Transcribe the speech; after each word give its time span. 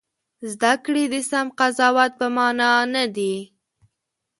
زده 0.51 0.73
کړې 0.83 1.03
د 1.13 1.15
سم 1.29 1.47
قضاوت 1.59 2.11
په 2.19 2.27
مانا 2.35 2.71
نه 2.93 3.03
دي. 3.15 3.35